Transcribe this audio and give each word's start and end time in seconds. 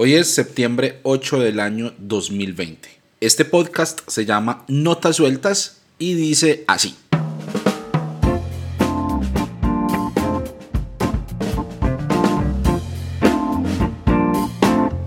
Hoy 0.00 0.14
es 0.14 0.32
septiembre 0.32 1.00
8 1.02 1.40
del 1.40 1.58
año 1.58 1.92
2020. 1.98 2.88
Este 3.20 3.44
podcast 3.44 4.08
se 4.08 4.24
llama 4.24 4.64
Notas 4.68 5.16
Sueltas 5.16 5.80
y 5.98 6.14
dice 6.14 6.62
así. 6.68 6.94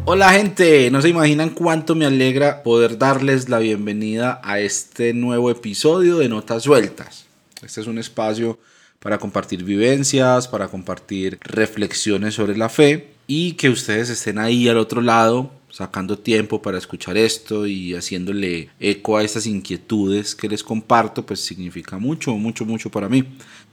Hola 0.04 0.32
gente, 0.32 0.92
no 0.92 1.02
se 1.02 1.08
imaginan 1.08 1.52
cuánto 1.52 1.96
me 1.96 2.06
alegra 2.06 2.62
poder 2.62 2.98
darles 2.98 3.48
la 3.48 3.60
bienvenida 3.60 4.42
a 4.44 4.60
este 4.60 5.14
nuevo 5.14 5.50
episodio 5.50 6.18
de 6.18 6.28
Notas 6.28 6.64
Sueltas. 6.64 7.28
Este 7.64 7.80
es 7.80 7.88
un 7.88 7.98
espacio 7.98 8.60
para 9.00 9.20
compartir 9.20 9.64
vivencias, 9.64 10.50
para 10.50 10.68
compartir 10.68 11.40
reflexiones 11.44 12.34
sobre 12.34 12.58
la 12.58 12.68
fe 12.68 13.11
y 13.28 13.54
que 13.54 13.70
ustedes 13.70 14.10
estén 14.10 14.40
ahí 14.40 14.68
al 14.68 14.78
otro 14.78 15.02
lado 15.02 15.52
sacando 15.72 16.20
tiempo 16.20 16.62
para 16.62 16.78
escuchar 16.78 17.18
esto 17.18 17.66
y 17.66 17.96
haciéndole 17.96 18.70
eco 18.80 19.18
a 19.18 19.24
estas 19.24 19.48
inquietudes 19.48 20.36
que 20.36 20.50
les 20.50 20.64
comparto, 20.64 21.26
pues 21.26 21.40
significa 21.40 21.98
mucho, 21.98 22.36
mucho, 22.36 22.66
mucho 22.66 22.90
para 22.90 23.10
mí. 23.10 23.24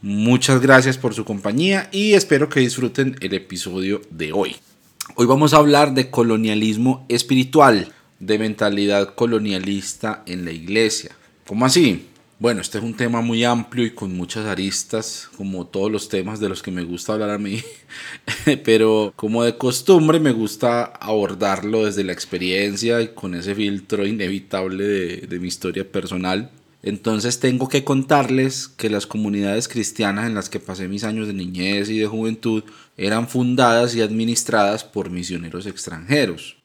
Muchas 0.01 0.61
gracias 0.61 0.97
por 0.97 1.13
su 1.13 1.25
compañía 1.25 1.89
y 1.93 2.13
espero 2.13 2.49
que 2.49 2.61
disfruten 2.61 3.17
el 3.21 3.35
episodio 3.35 4.01
de 4.11 4.33
hoy. 4.33 4.57
Hoy 5.17 5.27
vamos 5.27 5.53
a 5.53 5.57
hablar 5.57 5.95
de 5.95 6.11
colonialismo 6.11 7.05
espiritual, 7.09 7.93
de 8.21 8.39
mentalidad 8.39 9.15
colonialista 9.15 10.23
en 10.27 10.45
la 10.45 10.53
iglesia. 10.53 11.11
¿Cómo 11.47 11.67
así? 11.67 12.07
Bueno, 12.41 12.61
este 12.61 12.79
es 12.79 12.85
un 12.85 12.95
tema 12.95 13.21
muy 13.21 13.43
amplio 13.43 13.85
y 13.85 13.91
con 13.91 14.17
muchas 14.17 14.47
aristas, 14.47 15.29
como 15.37 15.67
todos 15.67 15.91
los 15.91 16.09
temas 16.09 16.39
de 16.39 16.49
los 16.49 16.63
que 16.63 16.71
me 16.71 16.85
gusta 16.85 17.15
hablar 17.15 17.31
a 17.31 17.39
mí, 17.39 17.65
pero 18.65 19.13
como 19.17 19.43
de 19.43 19.57
costumbre 19.57 20.21
me 20.21 20.31
gusta 20.31 20.85
abordarlo 20.85 21.85
desde 21.85 22.05
la 22.05 22.13
experiencia 22.13 23.01
y 23.03 23.09
con 23.09 23.35
ese 23.35 23.57
filtro 23.57 24.07
inevitable 24.07 24.85
de, 24.85 25.17
de 25.23 25.41
mi 25.41 25.49
historia 25.49 25.91
personal. 25.91 26.53
Entonces 26.85 27.41
tengo 27.41 27.69
que 27.69 27.83
contarles 27.83 28.69
que 28.69 28.89
las 28.89 29.09
comunidades 29.09 29.67
cristianas 29.67 30.29
en 30.29 30.37
las 30.37 30.49
que 30.49 30.61
pasé 30.61 30.87
mis 30.87 31.03
años 31.03 31.27
de 31.27 31.33
niñez 31.33 31.91
y 31.91 31.99
de 31.99 32.07
juventud 32.07 32.63
eran 32.97 33.27
fundadas 33.29 33.97
y 33.97 34.01
administradas 34.01 34.85
por 34.85 35.11
misioneros 35.11 35.67
extranjeros. 35.67 36.57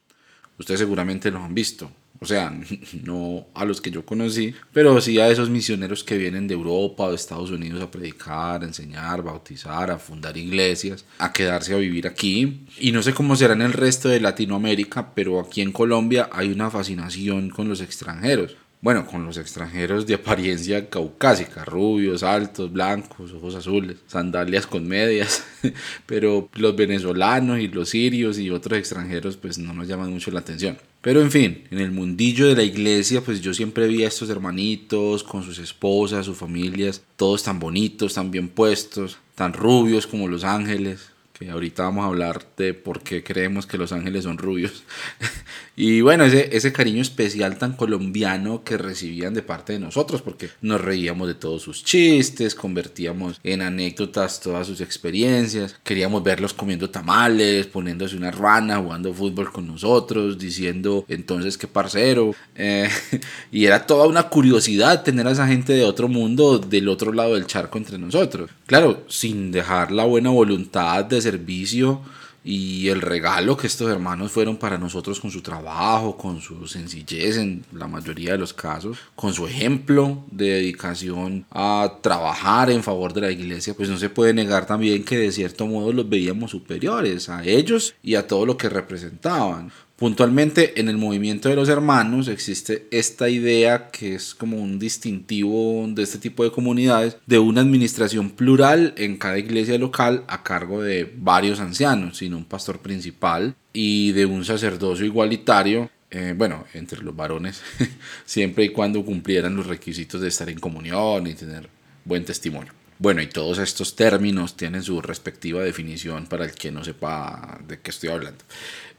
Ustedes 0.59 0.81
seguramente 0.81 1.31
los 1.31 1.41
han 1.41 1.55
visto. 1.55 1.89
O 2.23 2.25
sea, 2.25 2.57
no 3.03 3.47
a 3.53 3.65
los 3.65 3.81
que 3.81 3.91
yo 3.91 4.05
conocí, 4.05 4.55
pero 4.71 4.99
sí 5.01 5.19
a 5.19 5.29
esos 5.29 5.49
misioneros 5.49 6.05
que 6.05 6.17
vienen 6.17 6.47
de 6.47 6.53
Europa 6.53 7.03
o 7.03 7.09
de 7.09 7.17
Estados 7.17 7.51
Unidos 7.51 7.83
a 7.83 7.91
predicar, 7.91 8.63
a 8.63 8.65
enseñar, 8.65 9.21
bautizar, 9.21 9.91
a 9.91 9.99
fundar 9.99 10.37
iglesias, 10.37 11.03
a 11.19 11.33
quedarse 11.33 11.73
a 11.73 11.77
vivir 11.77 12.07
aquí. 12.07 12.65
Y 12.79 12.93
no 12.93 13.03
sé 13.03 13.13
cómo 13.13 13.35
será 13.35 13.53
en 13.53 13.61
el 13.61 13.73
resto 13.73 14.07
de 14.07 14.21
Latinoamérica, 14.21 15.13
pero 15.13 15.41
aquí 15.41 15.61
en 15.61 15.73
Colombia 15.73 16.29
hay 16.31 16.49
una 16.49 16.71
fascinación 16.71 17.49
con 17.49 17.67
los 17.67 17.81
extranjeros 17.81 18.55
bueno, 18.83 19.07
con 19.07 19.25
los 19.25 19.37
extranjeros 19.37 20.05
de 20.05 20.15
apariencia 20.15 20.89
caucásica, 20.89 21.63
rubios, 21.63 22.21
altos, 22.21 22.69
blancos, 22.69 23.31
ojos 23.31 23.55
azules, 23.55 23.95
sandalias 24.07 24.67
con 24.67 24.85
medias, 24.85 25.45
pero 26.05 26.49
los 26.55 26.75
venezolanos 26.75 27.59
y 27.59 27.69
los 27.69 27.87
sirios 27.87 28.37
y 28.37 28.49
otros 28.49 28.77
extranjeros 28.77 29.37
pues 29.37 29.57
no 29.57 29.73
nos 29.73 29.87
llaman 29.87 30.11
mucho 30.11 30.31
la 30.31 30.41
atención. 30.41 30.77
Pero 30.99 31.21
en 31.21 31.31
fin, 31.31 31.63
en 31.71 31.79
el 31.79 31.91
mundillo 31.91 32.45
de 32.45 32.57
la 32.57 32.63
iglesia, 32.63 33.21
pues 33.21 33.39
yo 33.39 33.53
siempre 33.53 33.87
vi 33.87 34.03
a 34.03 34.09
estos 34.09 34.29
hermanitos 34.29 35.23
con 35.23 35.43
sus 35.43 35.59
esposas, 35.59 36.25
sus 36.25 36.37
familias, 36.37 37.03
todos 37.15 37.41
tan 37.41 37.59
bonitos, 37.59 38.15
tan 38.15 38.31
bien 38.31 38.49
puestos, 38.49 39.17
tan 39.35 39.53
rubios 39.53 40.07
como 40.07 40.27
los 40.27 40.43
ángeles, 40.43 41.13
que 41.33 41.49
ahorita 41.49 41.83
vamos 41.83 42.03
a 42.03 42.07
hablar 42.07 42.45
de 42.57 42.73
por 42.73 43.01
qué 43.01 43.23
creemos 43.23 43.65
que 43.65 43.77
los 43.77 43.91
ángeles 43.91 44.25
son 44.25 44.37
rubios. 44.37 44.83
y 45.75 46.01
bueno, 46.01 46.23
ese, 46.25 46.55
ese 46.55 46.71
cariño 46.71 47.01
especial 47.01 47.57
tan 47.57 47.73
colombiano 47.73 48.63
que 48.63 48.77
recibían 48.77 49.33
de 49.33 49.41
parte 49.41 49.73
de 49.73 49.79
nosotros, 49.79 50.21
porque 50.21 50.49
nos 50.61 50.79
reíamos 50.79 51.27
de 51.27 51.33
todos 51.33 51.63
sus 51.63 51.83
chistes, 51.83 52.53
convertíamos 52.53 53.39
en 53.43 53.61
anécdotas 53.61 54.39
todas 54.39 54.67
sus 54.67 54.81
experiencias, 54.81 55.75
queríamos 55.83 56.23
verlos 56.23 56.53
comiendo 56.53 56.91
tamales, 56.91 57.65
poniéndose 57.65 58.15
una 58.15 58.29
ruana, 58.29 58.77
jugando 58.77 59.13
fútbol 59.13 59.51
con 59.51 59.65
nosotros, 59.65 60.37
diciendo 60.37 61.05
entonces 61.07 61.57
qué 61.57 61.67
parcero. 61.67 62.35
Eh, 62.55 62.87
y 63.51 63.65
era 63.65 63.87
toda 63.87 64.07
una 64.07 64.29
curiosidad 64.29 65.03
tener 65.03 65.27
a 65.27 65.31
esa 65.31 65.47
gente 65.47 65.73
de 65.73 65.85
otro 65.85 66.07
mundo 66.07 66.59
del 66.59 66.87
otro 66.87 67.11
lado 67.11 67.33
del 67.33 67.47
charco 67.47 67.79
entre 67.79 67.97
nosotros. 67.97 68.51
Claro, 68.67 69.05
sin 69.07 69.51
dejar 69.51 69.91
la 69.91 70.05
buena 70.05 70.29
voluntad 70.29 71.05
de 71.05 71.19
servicio 71.19 72.01
y 72.43 72.89
el 72.89 73.01
regalo 73.01 73.55
que 73.55 73.67
estos 73.67 73.89
hermanos 73.89 74.31
fueron 74.31 74.57
para 74.57 74.77
nosotros 74.77 75.19
con 75.19 75.31
su 75.31 75.41
trabajo, 75.41 76.17
con 76.17 76.41
su 76.41 76.67
sencillez 76.67 77.37
en 77.37 77.63
la 77.71 77.87
mayoría 77.87 78.33
de 78.33 78.37
los 78.37 78.53
casos, 78.53 78.97
con 79.15 79.33
su 79.33 79.47
ejemplo 79.47 80.23
de 80.31 80.49
dedicación 80.49 81.45
a 81.51 81.99
trabajar 82.01 82.69
en 82.69 82.83
favor 82.83 83.13
de 83.13 83.21
la 83.21 83.31
iglesia, 83.31 83.73
pues 83.73 83.89
no 83.89 83.97
se 83.97 84.09
puede 84.09 84.33
negar 84.33 84.65
también 84.65 85.03
que 85.03 85.17
de 85.17 85.31
cierto 85.31 85.67
modo 85.67 85.93
los 85.93 86.09
veíamos 86.09 86.51
superiores 86.51 87.29
a 87.29 87.43
ellos 87.43 87.95
y 88.03 88.15
a 88.15 88.27
todo 88.27 88.45
lo 88.45 88.57
que 88.57 88.69
representaban. 88.69 89.71
Puntualmente 90.03 90.81
en 90.81 90.89
el 90.89 90.97
movimiento 90.97 91.47
de 91.47 91.55
los 91.55 91.69
hermanos 91.69 92.27
existe 92.27 92.89
esta 92.91 93.29
idea 93.29 93.89
que 93.89 94.15
es 94.15 94.35
como 94.35 94.57
un 94.57 94.77
distintivo 94.77 95.85
de 95.87 96.03
este 96.03 96.17
tipo 96.17 96.43
de 96.43 96.51
comunidades 96.51 97.15
de 97.25 97.39
una 97.39 97.61
administración 97.61 98.31
plural 98.31 98.93
en 98.97 99.15
cada 99.15 99.39
iglesia 99.39 99.77
local 99.77 100.25
a 100.27 100.43
cargo 100.43 100.81
de 100.81 101.09
varios 101.15 101.61
ancianos, 101.61 102.17
sino 102.17 102.35
un 102.35 102.43
pastor 102.43 102.79
principal 102.79 103.55
y 103.71 104.11
de 104.11 104.25
un 104.25 104.43
sacerdocio 104.43 105.05
igualitario 105.05 105.89
eh, 106.11 106.33
bueno, 106.37 106.65
entre 106.73 107.01
los 107.01 107.15
varones, 107.15 107.61
siempre 108.25 108.65
y 108.65 108.69
cuando 108.73 109.05
cumplieran 109.05 109.55
los 109.55 109.67
requisitos 109.67 110.19
de 110.19 110.27
estar 110.27 110.49
en 110.49 110.59
comunión 110.59 111.25
y 111.27 111.33
tener 111.33 111.69
buen 112.03 112.25
testimonio. 112.25 112.73
Bueno, 112.99 113.21
y 113.21 113.27
todos 113.27 113.57
estos 113.59 113.95
términos 113.95 114.55
tienen 114.55 114.83
su 114.83 115.01
respectiva 115.01 115.63
definición 115.63 116.27
para 116.27 116.45
el 116.45 116.51
que 116.51 116.71
no 116.71 116.83
sepa 116.83 117.59
de 117.67 117.79
qué 117.79 117.91
estoy 117.91 118.09
hablando. 118.09 118.43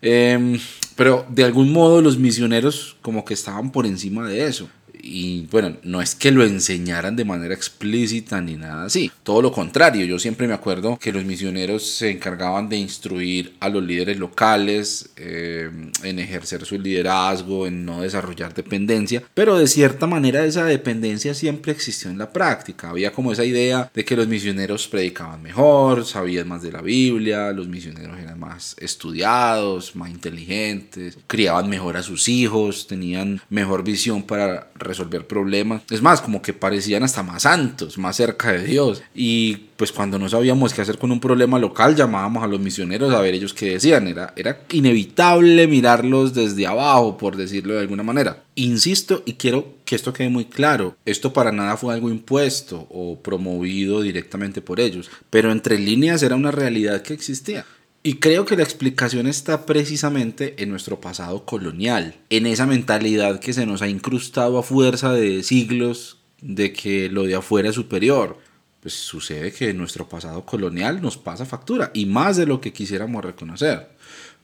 Em, 0.03 0.59
pero 0.97 1.27
de 1.29 1.45
algún 1.45 1.73
modo 1.73 2.03
los 2.03 2.19
misioneros 2.19 2.97
como 3.03 3.25
que 3.25 3.35
estaban 3.35 3.73
por 3.73 3.87
encima 3.87 4.29
de 4.29 4.47
eso 4.47 4.69
y 5.05 5.47
bueno, 5.51 5.77
no 5.83 6.01
es 6.01 6.15
que 6.15 6.31
lo 6.31 6.45
enseñaran 6.45 7.15
de 7.15 7.25
manera 7.25 7.55
explícita 7.55 8.41
ni 8.41 8.57
nada 8.57 8.85
así, 8.85 9.11
todo 9.23 9.43
lo 9.43 9.53
contrario, 9.53 10.07
yo 10.07 10.19
siempre 10.19 10.49
me 10.49 10.55
acuerdo 10.55 10.99
que 10.99 11.13
los 11.13 11.25
misioneros 11.25 11.87
se 11.87 12.11
encargaban 12.11 12.69
de 12.69 12.77
instruir 12.79 13.55
a 13.61 13.69
los 13.69 13.83
líderes 13.83 14.19
locales 14.19 15.11
eh, 15.17 15.71
en 16.03 16.19
ejercer 16.19 16.65
su 16.65 16.79
liderazgo, 16.79 17.67
en 17.67 17.85
no 17.85 18.01
desarrollar 18.01 18.55
dependencia, 18.55 19.23
pero 19.35 19.59
de 19.59 19.67
cierta 19.67 20.07
manera 20.07 20.45
esa 20.45 20.65
dependencia 20.65 21.35
siempre 21.35 21.73
existió 21.73 22.11
en 22.11 22.19
la 22.19 22.33
práctica, 22.33 22.91
había 22.91 23.13
como 23.13 23.33
esa 23.33 23.45
idea 23.45 23.91
de 23.93 24.05
que 24.05 24.17
los 24.17 24.27
misioneros 24.27 24.89
predicaban 24.89 25.43
mejor, 25.43 26.07
sabían 26.07 26.49
más 26.49 26.63
de 26.63 26.73
la 26.73 26.81
Biblia, 26.81 27.53
los 27.53 27.69
misioneros 27.69 28.19
eran 28.19 28.41
más 28.41 28.75
estudiados, 28.79 29.95
más 29.97 30.11
inteligentes, 30.11 31.19
criaban 31.27 31.69
mejor 31.69 31.97
a 31.97 32.03
sus 32.03 32.29
hijos, 32.29 32.87
tenían 32.87 33.41
mejor 33.51 33.85
visión 33.85 34.23
para 34.23 34.69
resolver 34.95 35.27
problemas. 35.27 35.83
Es 35.91 36.01
más, 36.01 36.21
como 36.21 36.41
que 36.41 36.53
parecían 36.53 37.03
hasta 37.03 37.23
más 37.23 37.43
santos, 37.43 37.99
más 37.99 38.17
cerca 38.17 38.53
de 38.53 38.65
Dios. 38.65 39.03
Y 39.15 39.57
pues 39.77 39.93
cuando 39.93 40.19
no 40.19 40.29
sabíamos 40.29 40.73
qué 40.73 40.83
hacer 40.83 40.99
con 40.99 41.11
un 41.11 41.21
problema 41.21 41.59
local, 41.59 41.97
llamábamos 41.97 42.43
a 42.43 42.47
los 42.47 42.61
misioneros 42.61 43.13
a 43.13 43.21
ver 43.21 43.35
ellos 43.35 43.53
qué 43.53 43.71
decían. 43.71 44.07
Era, 44.09 44.33
era 44.37 44.61
inevitable 44.71 45.67
mirarlos 45.67 46.33
desde 46.33 46.67
abajo, 46.67 47.19
por 47.19 47.37
decirlo 47.37 47.75
de 47.75 47.81
alguna 47.81 48.03
manera. 48.03 48.45
Insisto 48.55 49.23
y 49.27 49.35
quiero 49.35 49.75
que 49.85 49.97
esto 49.97 50.13
quede 50.13 50.29
muy 50.29 50.45
claro, 50.45 50.97
esto 51.05 51.33
para 51.33 51.53
nada 51.53 51.77
fue 51.77 51.93
algo 51.93 52.09
impuesto 52.09 52.87
o 52.89 53.21
promovido 53.21 54.01
directamente 54.01 54.63
por 54.63 54.81
ellos, 54.81 55.11
pero 55.29 55.53
entre 55.53 55.79
líneas 55.79 56.23
era 56.23 56.37
una 56.37 56.51
realidad 56.51 57.03
que 57.03 57.15
existía. 57.15 57.67
Y 58.07 58.17
creo 58.17 58.45
que 58.45 58.55
la 58.55 58.63
explicación 58.63 59.27
está 59.27 59.65
precisamente 59.65 60.63
en 60.63 60.69
nuestro 60.69 61.01
pasado 61.01 61.47
colonial, 61.47 62.17
en 62.29 62.45
esa 62.45 62.67
mentalidad 62.67 63.41
que 63.41 63.55
se 63.55 63.65
nos 63.65 63.81
ha 63.81 63.89
incrustado 63.89 64.59
a 64.59 64.63
fuerza 64.63 65.15
de 65.15 65.43
siglos 65.43 66.19
de 66.43 66.75
que 66.75 67.09
lo 67.09 67.23
de 67.23 67.37
afuera 67.37 67.71
es 67.71 67.75
superior. 67.75 68.37
Pues 68.83 68.93
sucede 68.93 69.53
que 69.53 69.73
nuestro 69.73 70.07
pasado 70.07 70.45
colonial 70.45 71.01
nos 71.01 71.17
pasa 71.17 71.47
factura 71.47 71.93
y 71.95 72.05
más 72.05 72.37
de 72.37 72.45
lo 72.45 72.61
que 72.61 72.75
quisiéramos 72.75 73.25
reconocer. 73.25 73.94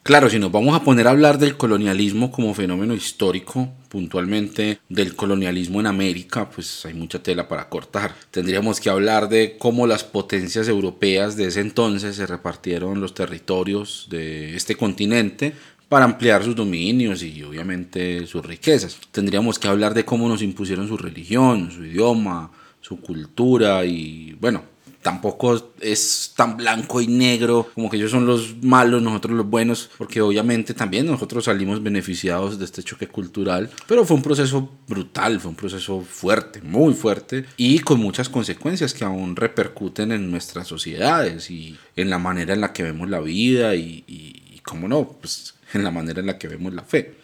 Claro, 0.02 0.30
si 0.30 0.38
nos 0.38 0.50
vamos 0.50 0.74
a 0.74 0.82
poner 0.82 1.06
a 1.06 1.10
hablar 1.10 1.38
del 1.38 1.58
colonialismo 1.58 2.32
como 2.32 2.54
fenómeno 2.54 2.94
histórico, 2.94 3.68
puntualmente 3.90 4.80
del 4.88 5.14
colonialismo 5.14 5.78
en 5.78 5.86
América, 5.86 6.48
pues 6.48 6.86
hay 6.86 6.94
mucha 6.94 7.22
tela 7.22 7.46
para 7.48 7.68
cortar. 7.68 8.14
Tendríamos 8.30 8.80
que 8.80 8.88
hablar 8.88 9.28
de 9.28 9.56
cómo 9.58 9.86
las 9.86 10.02
potencias 10.02 10.68
europeas 10.68 11.36
de 11.36 11.48
ese 11.48 11.60
entonces 11.60 12.16
se 12.16 12.26
repartieron 12.26 13.00
los 13.00 13.12
territorios 13.12 14.06
de 14.10 14.56
este 14.56 14.74
continente 14.74 15.52
para 15.90 16.06
ampliar 16.06 16.44
sus 16.44 16.56
dominios 16.56 17.22
y 17.22 17.42
obviamente 17.42 18.26
sus 18.26 18.44
riquezas. 18.44 18.96
Tendríamos 19.12 19.58
que 19.58 19.68
hablar 19.68 19.92
de 19.92 20.06
cómo 20.06 20.28
nos 20.28 20.40
impusieron 20.40 20.88
su 20.88 20.96
religión, 20.96 21.70
su 21.70 21.84
idioma, 21.84 22.50
su 22.80 23.00
cultura 23.00 23.84
y 23.84 24.32
bueno, 24.40 24.62
tampoco 25.02 25.72
es 25.80 26.32
tan 26.36 26.56
blanco 26.56 27.00
y 27.00 27.06
negro, 27.06 27.68
como 27.74 27.88
que 27.88 27.96
ellos 27.96 28.10
son 28.10 28.26
los 28.26 28.62
malos, 28.62 29.02
nosotros 29.02 29.36
los 29.36 29.46
buenos, 29.48 29.90
porque 29.96 30.20
obviamente 30.20 30.74
también 30.74 31.06
nosotros 31.06 31.44
salimos 31.44 31.82
beneficiados 31.82 32.58
de 32.58 32.64
este 32.64 32.82
choque 32.82 33.08
cultural, 33.08 33.70
pero 33.86 34.04
fue 34.04 34.16
un 34.16 34.22
proceso 34.22 34.70
brutal, 34.86 35.40
fue 35.40 35.50
un 35.50 35.56
proceso 35.56 36.02
fuerte, 36.02 36.60
muy 36.60 36.92
fuerte, 36.92 37.46
y 37.56 37.78
con 37.78 38.00
muchas 38.00 38.28
consecuencias 38.28 38.92
que 38.92 39.04
aún 39.04 39.36
repercuten 39.36 40.12
en 40.12 40.30
nuestras 40.30 40.68
sociedades 40.68 41.50
y 41.50 41.78
en 41.96 42.10
la 42.10 42.18
manera 42.18 42.52
en 42.52 42.60
la 42.60 42.72
que 42.72 42.82
vemos 42.82 43.08
la 43.08 43.20
vida 43.20 43.74
y, 43.74 44.04
y, 44.06 44.60
cómo 44.62 44.86
no, 44.88 45.08
pues 45.20 45.54
en 45.72 45.82
la 45.82 45.90
manera 45.90 46.20
en 46.20 46.26
la 46.26 46.38
que 46.38 46.46
vemos 46.46 46.74
la 46.74 46.82
fe. 46.82 47.14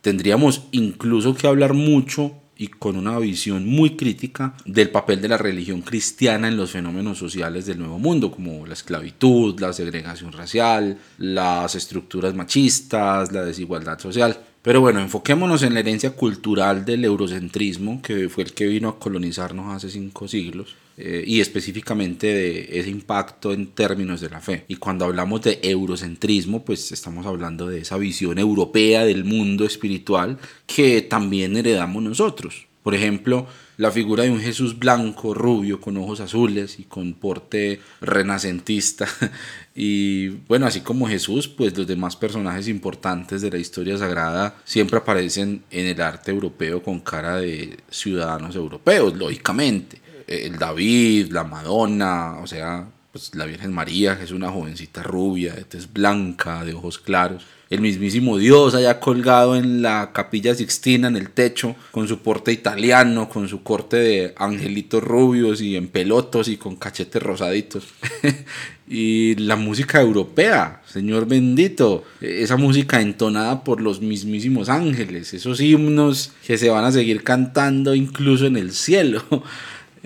Tendríamos 0.00 0.62
incluso 0.70 1.34
que 1.34 1.48
hablar 1.48 1.74
mucho 1.74 2.32
y 2.58 2.68
con 2.68 2.96
una 2.96 3.18
visión 3.18 3.66
muy 3.66 3.96
crítica 3.96 4.54
del 4.64 4.90
papel 4.90 5.20
de 5.20 5.28
la 5.28 5.38
religión 5.38 5.82
cristiana 5.82 6.48
en 6.48 6.56
los 6.56 6.70
fenómenos 6.70 7.18
sociales 7.18 7.66
del 7.66 7.78
Nuevo 7.78 7.98
Mundo, 7.98 8.30
como 8.30 8.66
la 8.66 8.74
esclavitud, 8.74 9.58
la 9.60 9.72
segregación 9.72 10.32
racial, 10.32 10.98
las 11.18 11.74
estructuras 11.74 12.34
machistas, 12.34 13.32
la 13.32 13.44
desigualdad 13.44 13.98
social. 13.98 14.38
Pero 14.62 14.80
bueno, 14.80 15.00
enfoquémonos 15.00 15.62
en 15.62 15.74
la 15.74 15.80
herencia 15.80 16.10
cultural 16.10 16.84
del 16.84 17.04
eurocentrismo, 17.04 18.02
que 18.02 18.28
fue 18.28 18.44
el 18.44 18.52
que 18.52 18.66
vino 18.66 18.88
a 18.88 18.98
colonizarnos 18.98 19.74
hace 19.74 19.90
cinco 19.90 20.26
siglos, 20.26 20.74
eh, 20.98 21.22
y 21.26 21.40
específicamente 21.40 22.26
de 22.26 22.78
ese 22.78 22.88
impacto 22.88 23.52
en 23.52 23.66
términos 23.68 24.20
de 24.20 24.30
la 24.30 24.40
fe. 24.40 24.64
Y 24.68 24.76
cuando 24.76 25.04
hablamos 25.04 25.42
de 25.42 25.60
eurocentrismo, 25.62 26.64
pues 26.64 26.90
estamos 26.90 27.26
hablando 27.26 27.66
de 27.66 27.80
esa 27.80 27.98
visión 27.98 28.38
europea 28.38 29.04
del 29.04 29.24
mundo 29.24 29.66
espiritual 29.66 30.38
que 30.66 31.02
también 31.02 31.56
heredamos 31.56 32.02
nosotros. 32.02 32.66
Por 32.82 32.94
ejemplo, 32.94 33.46
la 33.78 33.90
figura 33.90 34.22
de 34.22 34.30
un 34.30 34.40
Jesús 34.40 34.78
blanco, 34.78 35.34
rubio, 35.34 35.80
con 35.80 35.96
ojos 35.96 36.20
azules 36.20 36.78
y 36.78 36.84
con 36.84 37.14
porte 37.14 37.80
renacentista. 38.00 39.06
Y 39.78 40.28
bueno, 40.48 40.64
así 40.64 40.80
como 40.80 41.06
Jesús, 41.06 41.48
pues 41.48 41.76
los 41.76 41.86
demás 41.86 42.16
personajes 42.16 42.66
importantes 42.66 43.42
de 43.42 43.50
la 43.50 43.58
historia 43.58 43.98
sagrada 43.98 44.56
siempre 44.64 44.96
aparecen 44.96 45.64
en 45.70 45.86
el 45.86 46.00
arte 46.00 46.30
europeo 46.30 46.82
con 46.82 47.00
cara 47.00 47.36
de 47.36 47.76
ciudadanos 47.90 48.56
europeos, 48.56 49.14
lógicamente. 49.14 50.00
El 50.26 50.58
David, 50.58 51.30
la 51.30 51.44
Madonna, 51.44 52.38
o 52.42 52.46
sea, 52.46 52.86
pues 53.12 53.34
la 53.34 53.46
Virgen 53.46 53.72
María, 53.72 54.18
que 54.18 54.24
es 54.24 54.32
una 54.32 54.50
jovencita 54.50 55.02
rubia, 55.02 55.54
de 55.54 55.64
tez 55.64 55.92
blanca, 55.92 56.64
de 56.64 56.74
ojos 56.74 56.98
claros 56.98 57.44
el 57.68 57.80
mismísimo 57.80 58.38
Dios 58.38 58.74
allá 58.74 59.00
colgado 59.00 59.56
en 59.56 59.82
la 59.82 60.12
capilla 60.12 60.54
Sixtina 60.54 61.08
en 61.08 61.16
el 61.16 61.30
techo, 61.30 61.74
con 61.90 62.06
su 62.06 62.18
porte 62.20 62.52
italiano, 62.52 63.28
con 63.28 63.48
su 63.48 63.62
corte 63.62 63.96
de 63.96 64.34
angelitos 64.36 65.02
rubios 65.02 65.60
y 65.60 65.76
en 65.76 65.88
pelotos 65.88 66.48
y 66.48 66.58
con 66.58 66.76
cachetes 66.76 67.22
rosaditos. 67.22 67.84
y 68.88 69.34
la 69.36 69.56
música 69.56 70.00
europea, 70.00 70.80
Señor 70.86 71.26
bendito, 71.26 72.04
esa 72.20 72.56
música 72.56 73.00
entonada 73.00 73.64
por 73.64 73.80
los 73.80 74.00
mismísimos 74.00 74.68
ángeles, 74.68 75.34
esos 75.34 75.60
himnos 75.60 76.30
que 76.46 76.58
se 76.58 76.70
van 76.70 76.84
a 76.84 76.92
seguir 76.92 77.24
cantando 77.24 77.96
incluso 77.96 78.46
en 78.46 78.56
el 78.56 78.72
cielo. 78.72 79.24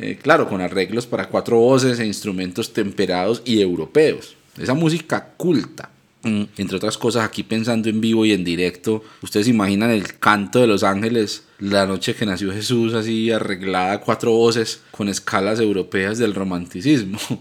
Eh, 0.01 0.19
claro, 0.21 0.49
con 0.49 0.61
arreglos 0.61 1.07
para 1.07 1.29
cuatro 1.29 1.59
voces 1.59 2.01
e 2.01 2.07
instrumentos 2.07 2.73
temperados 2.73 3.43
y 3.45 3.61
europeos. 3.61 4.37
Esa 4.59 4.75
música 4.75 5.35
culta, 5.37 5.91
Mm, 6.23 6.43
entre 6.59 6.77
otras 6.77 6.99
cosas, 6.99 7.25
aquí 7.25 7.43
pensando 7.43 7.89
en 7.89 8.01
vivo 8.01 8.27
y 8.27 8.33
en 8.33 8.45
directo, 8.45 9.03
ustedes 9.23 9.49
imaginan 9.49 9.91
el 9.91 10.19
canto 10.19 10.61
de 10.61 10.67
los 10.67 10.83
ángeles 10.83 11.45
la 11.59 11.87
noche 11.87 12.15
que 12.15 12.27
nació 12.27 12.53
Jesús, 12.53 12.93
así 12.93 13.31
arreglada 13.31 14.01
cuatro 14.01 14.33
voces 14.33 14.83
con 14.91 15.09
escalas 15.09 15.61
europeas 15.61 16.19
del 16.19 16.35
romanticismo. 16.35 17.19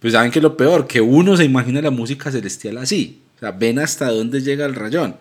Pues 0.00 0.14
saben 0.14 0.30
que 0.30 0.40
lo 0.40 0.56
peor, 0.56 0.86
que 0.86 1.02
uno 1.02 1.36
se 1.36 1.44
imagina 1.44 1.82
la 1.82 1.90
música 1.90 2.30
celestial 2.30 2.78
así. 2.78 3.20
O 3.36 3.40
sea, 3.40 3.50
ven 3.50 3.78
hasta 3.78 4.08
dónde 4.08 4.40
llega 4.40 4.64
el 4.64 4.74
rayón. 4.74 5.16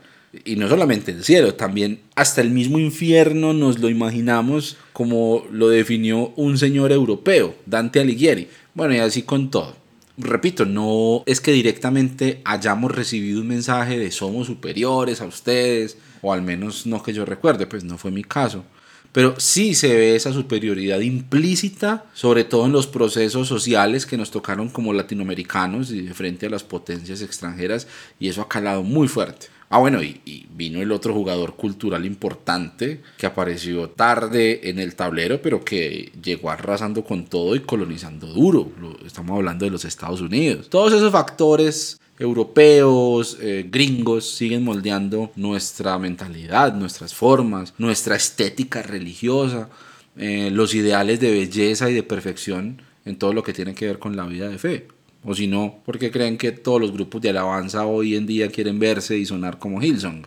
Y 0.46 0.56
no 0.58 0.70
solamente 0.70 1.12
el 1.12 1.24
cielo, 1.24 1.56
también 1.56 2.02
hasta 2.16 2.42
el 2.42 2.52
mismo 2.52 2.78
infierno 2.78 3.54
nos 3.54 3.80
lo 3.80 3.90
imaginamos 3.90 4.78
como 4.94 5.46
lo 5.52 5.70
definió 5.70 6.34
un 6.36 6.58
señor 6.58 6.92
europeo, 6.92 7.56
Dante 7.66 8.00
Alighieri. 8.00 8.48
Bueno, 8.76 8.94
y 8.94 9.00
así 9.00 9.24
con 9.24 9.50
todo 9.50 9.80
repito, 10.20 10.66
no 10.66 11.24
es 11.26 11.40
que 11.40 11.52
directamente 11.52 12.42
hayamos 12.44 12.92
recibido 12.92 13.42
un 13.42 13.48
mensaje 13.48 13.98
de 13.98 14.12
somos 14.12 14.48
superiores 14.48 15.22
a 15.22 15.26
ustedes, 15.26 15.98
o 16.22 16.34
al 16.34 16.42
menos 16.42 16.86
no 16.86 17.02
que 17.02 17.14
yo 17.14 17.26
recuerde, 17.26 17.66
pues 17.66 17.84
no 17.84 17.98
fue 17.98 18.12
mi 18.12 18.24
caso. 18.24 18.66
Pero 19.12 19.40
sí 19.40 19.74
se 19.74 19.96
ve 19.96 20.16
esa 20.16 20.34
superioridad 20.34 21.00
implícita, 21.00 22.06
sobre 22.14 22.44
todo 22.44 22.68
en 22.68 22.74
los 22.74 22.86
procesos 22.86 23.48
sociales 23.48 24.06
que 24.06 24.18
nos 24.18 24.30
tocaron 24.30 24.70
como 24.70 24.94
latinoamericanos 24.94 25.90
y 25.92 26.02
de 26.02 26.14
frente 26.14 26.46
a 26.46 26.50
las 26.50 26.64
potencias 26.64 27.22
extranjeras, 27.22 27.88
y 28.20 28.28
eso 28.28 28.42
ha 28.42 28.50
calado 28.50 28.84
muy 28.84 29.08
fuerte. 29.08 29.48
Ah, 29.72 29.78
bueno, 29.78 30.02
y, 30.02 30.48
vino 30.50 30.82
el 30.82 30.92
otro 30.92 31.14
jugador 31.14 31.56
cultural 31.56 32.06
importante 32.06 33.02
que 33.18 33.28
apareció 33.28 33.90
tarde 33.90 34.68
en 34.70 34.80
el 34.80 34.96
tablero, 34.96 35.42
pero 35.42 35.64
que 35.64 36.12
llegó 36.22 36.50
arrasando 36.50 37.04
con 37.04 37.26
todo 37.26 37.56
y 37.56 37.60
colonizando 37.62 38.28
duro. 38.28 38.72
Estamos 39.06 39.38
hablando 39.38 39.66
de 39.66 39.72
los 39.72 39.86
Estados 39.86 40.22
Unidos. 40.22 40.70
Todos 40.70 40.94
esos 40.94 41.12
factores 41.12 42.00
europeos, 42.18 43.38
eh, 43.42 43.68
gringos, 43.70 44.30
siguen 44.30 44.64
moldeando 44.64 45.32
nuestra 45.36 45.98
mentalidad, 46.00 46.74
nuestras 46.74 47.14
formas, 47.14 47.74
nuestra 47.78 48.16
estética 48.16 48.82
religiosa, 48.82 49.70
eh, 50.18 50.50
los 50.52 50.74
ideales 50.74 51.20
de 51.20 51.32
belleza 51.32 51.90
y 51.90 51.94
de 51.94 52.04
perfección 52.04 52.82
en 53.06 53.18
todo 53.18 53.34
lo 53.34 53.44
que 53.44 53.54
tiene 53.54 53.76
que 53.76 53.86
ver 53.86 54.00
con 54.00 54.18
la 54.18 54.26
vida 54.26 54.50
de 54.50 54.58
fe. 54.58 54.88
O 55.24 55.36
si 55.36 55.48
no, 55.48 55.80
porque 55.86 56.12
creen 56.12 56.38
que 56.38 56.54
todos 56.54 56.80
los 56.80 56.94
grupos 56.94 57.22
de 57.22 57.32
alabanza 57.32 57.86
hoy 57.86 58.16
en 58.16 58.26
día 58.26 58.48
quieren 58.50 58.80
verse 58.80 59.18
y 59.18 59.26
sonar 59.26 59.60
como 59.60 59.82
Hillsong. 59.82 60.24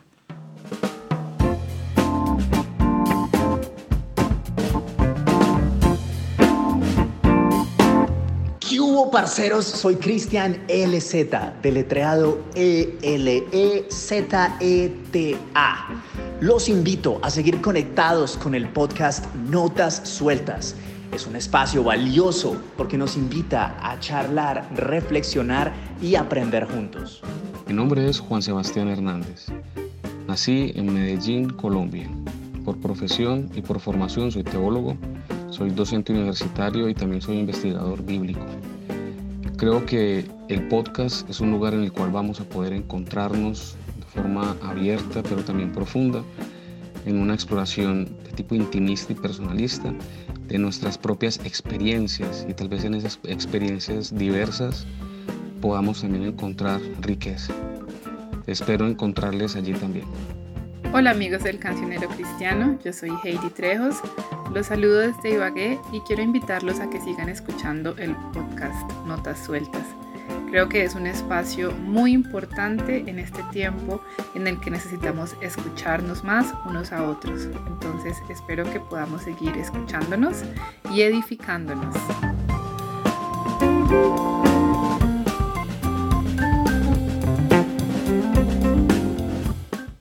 ¿Qué 8.61 8.79
hubo, 8.81 9.11
parceros? 9.11 9.65
Soy 9.65 9.97
Cristian 9.97 10.63
LZ, 10.69 11.63
deletreado 11.63 12.45
E-L-E-Z-E-T-A. 12.55 13.03
Los 16.43 16.69
invito 16.69 17.19
a 17.23 17.31
seguir 17.31 17.63
conectados 17.63 18.37
con 18.37 18.55
el 18.55 18.69
podcast 18.69 19.25
Notas 19.37 20.07
Sueltas 20.07 20.77
es 21.13 21.27
un 21.27 21.37
espacio 21.37 21.85
valioso 21.85 22.57
porque 22.77 22.97
nos 22.97 23.17
invita 23.17 23.77
a 23.83 24.01
charlar, 24.01 24.67
reflexionar 24.75 25.73
y 26.01 26.15
aprender 26.15 26.67
juntos. 26.67 27.21
Mi 27.67 27.75
nombre 27.75 28.09
es 28.09 28.19
Juan 28.19 28.41
Sebastián 28.41 28.89
Hernández. 28.89 29.47
Nací 30.27 30.73
en 30.75 30.93
Medellín, 30.93 31.51
Colombia. 31.51 32.09
Por 32.65 32.81
profesión 32.81 33.51
y 33.55 33.61
por 33.61 33.79
formación 33.79 34.33
soy 34.33 34.45
teólogo, 34.45 34.97
soy 35.51 35.71
docente 35.71 36.13
universitario 36.13 36.89
y 36.89 36.95
también 36.95 37.21
soy 37.21 37.39
investigador 37.39 38.03
bíblico. 38.03 38.47
Creo 39.59 39.85
que 39.85 40.25
el 40.49 40.69
podcast 40.69 41.29
es 41.29 41.41
un 41.41 41.51
lugar 41.51 41.75
en 41.75 41.83
el 41.83 41.93
cual 41.93 42.11
vamos 42.11 42.41
a 42.41 42.45
poder 42.45 42.73
encontrarnos 42.73 43.77
de 43.99 44.07
forma 44.07 44.57
abierta 44.63 45.23
pero 45.23 45.45
también 45.45 45.73
profunda 45.73 46.23
en 47.05 47.21
una 47.21 47.35
exploración 47.35 48.17
de 48.25 48.31
tipo 48.31 48.55
intimista 48.55 49.13
y 49.13 49.17
personalista 49.17 49.93
de 50.53 50.59
nuestras 50.59 50.99
propias 50.99 51.41
experiencias 51.47 52.47
y 52.47 52.53
tal 52.53 52.69
vez 52.69 52.85
en 52.85 52.93
esas 52.93 53.19
experiencias 53.25 54.15
diversas 54.15 54.87
podamos 55.63 56.03
también 56.03 56.25
encontrar 56.25 56.79
riqueza. 57.01 57.55
Espero 58.47 58.87
encontrarles 58.87 59.57
allí 59.57 59.73
también. 59.73 60.05
Hola 60.93 61.13
amigos 61.13 61.43
del 61.43 61.59
Cancionero 61.59 62.07
Cristiano, 62.09 62.79
yo 62.85 62.93
soy 62.93 63.11
Heidi 63.25 63.49
Trejos, 63.49 63.97
los 64.53 64.67
saludo 64.67 64.99
desde 64.99 65.31
Ibagué 65.31 65.79
y 65.91 66.01
quiero 66.01 66.21
invitarlos 66.21 66.81
a 66.81 66.91
que 66.91 67.01
sigan 67.01 67.31
escuchando 67.31 67.97
el 67.97 68.15
podcast 68.35 68.93
Notas 69.07 69.43
Sueltas 69.43 69.87
Creo 70.53 70.69
que 70.69 70.85
es 70.85 70.95
un 70.95 71.07
espacio 71.07 71.73
muy 71.73 72.13
importante 72.13 73.05
en 73.07 73.19
este 73.19 73.43
tiempo 73.53 74.03
en 74.35 74.47
el 74.47 74.61
que 74.61 74.71
necesitamos 74.71 75.35
escucharnos 75.41 76.25
más 76.25 76.53
unos 76.67 76.93
a 76.93 77.09
otros. 77.09 77.49
Entonces 77.69 78.19
espero 78.29 78.71
que 78.71 78.79
podamos 78.79 79.23
seguir 79.23 79.57
escuchándonos 79.57 80.43
y 80.95 81.01
edificándonos. 81.01 81.97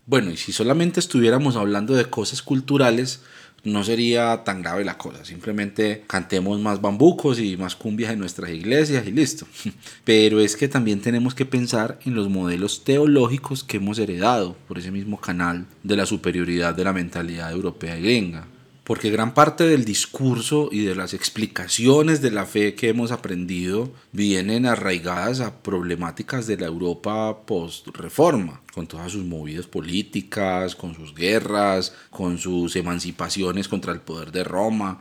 Bueno, 0.05 0.31
y 0.31 0.35
si 0.35 0.51
solamente 0.51 0.99
estuviéramos 0.99 1.55
hablando 1.55 1.93
de 1.93 2.09
cosas 2.09 2.41
culturales, 2.41 3.23
no 3.63 3.83
sería 3.83 4.43
tan 4.43 4.61
grave 4.61 4.83
la 4.83 4.97
cosa. 4.97 5.23
Simplemente 5.23 6.03
cantemos 6.07 6.59
más 6.59 6.81
bambucos 6.81 7.39
y 7.39 7.57
más 7.57 7.75
cumbias 7.75 8.11
en 8.11 8.19
nuestras 8.19 8.51
iglesias 8.51 9.05
y 9.05 9.11
listo. 9.11 9.45
Pero 10.03 10.39
es 10.39 10.55
que 10.55 10.67
también 10.67 11.01
tenemos 11.01 11.35
que 11.35 11.45
pensar 11.45 11.99
en 12.05 12.15
los 12.15 12.29
modelos 12.29 12.83
teológicos 12.83 13.63
que 13.63 13.77
hemos 13.77 13.99
heredado 13.99 14.55
por 14.67 14.79
ese 14.79 14.91
mismo 14.91 15.19
canal 15.19 15.65
de 15.83 15.95
la 15.95 16.05
superioridad 16.05 16.75
de 16.75 16.83
la 16.83 16.93
mentalidad 16.93 17.51
europea 17.51 17.97
y 17.97 18.01
gringa. 18.01 18.47
Porque 18.91 19.09
gran 19.09 19.33
parte 19.33 19.63
del 19.63 19.85
discurso 19.85 20.67
y 20.69 20.83
de 20.83 20.95
las 20.95 21.13
explicaciones 21.13 22.21
de 22.21 22.29
la 22.29 22.45
fe 22.45 22.75
que 22.75 22.89
hemos 22.89 23.13
aprendido 23.13 23.89
vienen 24.11 24.65
arraigadas 24.65 25.39
a 25.39 25.63
problemáticas 25.63 26.45
de 26.45 26.57
la 26.57 26.65
Europa 26.65 27.45
post-reforma, 27.45 28.59
con 28.73 28.87
todas 28.87 29.13
sus 29.13 29.23
movidas 29.23 29.65
políticas, 29.65 30.75
con 30.75 30.93
sus 30.93 31.15
guerras, 31.15 31.95
con 32.09 32.37
sus 32.37 32.75
emancipaciones 32.75 33.69
contra 33.69 33.93
el 33.93 34.01
poder 34.01 34.33
de 34.33 34.43
Roma. 34.43 34.99